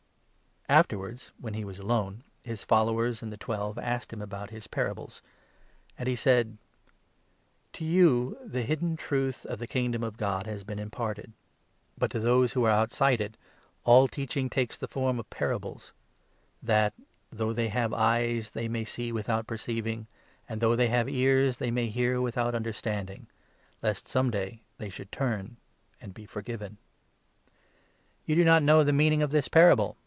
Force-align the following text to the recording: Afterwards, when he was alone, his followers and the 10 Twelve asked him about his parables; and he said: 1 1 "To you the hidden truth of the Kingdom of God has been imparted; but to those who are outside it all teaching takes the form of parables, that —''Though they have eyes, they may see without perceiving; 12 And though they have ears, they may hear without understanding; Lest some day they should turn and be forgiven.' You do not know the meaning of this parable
Afterwards, 0.69 1.33
when 1.37 1.53
he 1.53 1.65
was 1.65 1.79
alone, 1.79 2.23
his 2.43 2.63
followers 2.63 3.21
and 3.21 3.29
the 3.29 3.35
10 3.35 3.39
Twelve 3.43 3.77
asked 3.77 4.13
him 4.13 4.21
about 4.21 4.51
his 4.51 4.67
parables; 4.67 5.21
and 5.99 6.07
he 6.07 6.15
said: 6.15 6.45
1 6.47 6.53
1 6.53 6.57
"To 7.73 7.83
you 7.85 8.37
the 8.41 8.61
hidden 8.61 8.95
truth 8.95 9.45
of 9.47 9.59
the 9.59 9.67
Kingdom 9.67 10.01
of 10.01 10.15
God 10.15 10.45
has 10.45 10.63
been 10.63 10.79
imparted; 10.79 11.33
but 11.97 12.09
to 12.11 12.21
those 12.21 12.53
who 12.53 12.63
are 12.63 12.71
outside 12.71 13.19
it 13.19 13.35
all 13.83 14.07
teaching 14.07 14.49
takes 14.49 14.77
the 14.77 14.87
form 14.87 15.19
of 15.19 15.29
parables, 15.29 15.91
that 16.63 16.93
—''Though 17.33 17.51
they 17.51 17.67
have 17.67 17.91
eyes, 17.91 18.51
they 18.51 18.69
may 18.69 18.85
see 18.85 19.11
without 19.11 19.47
perceiving; 19.47 20.07
12 20.45 20.45
And 20.47 20.61
though 20.61 20.77
they 20.77 20.87
have 20.87 21.09
ears, 21.09 21.57
they 21.57 21.69
may 21.69 21.87
hear 21.89 22.21
without 22.21 22.55
understanding; 22.55 23.27
Lest 23.81 24.07
some 24.07 24.31
day 24.31 24.61
they 24.77 24.87
should 24.87 25.11
turn 25.11 25.57
and 25.99 26.13
be 26.13 26.25
forgiven.' 26.25 26.77
You 28.25 28.35
do 28.35 28.45
not 28.45 28.63
know 28.63 28.85
the 28.85 28.93
meaning 28.93 29.21
of 29.21 29.31
this 29.31 29.49
parable 29.49 29.97